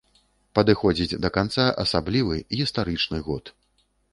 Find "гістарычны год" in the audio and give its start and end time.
2.61-3.57